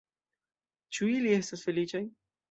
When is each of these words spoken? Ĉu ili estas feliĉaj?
Ĉu 0.97 1.09
ili 1.17 1.33
estas 1.41 1.61
feliĉaj? 1.67 2.01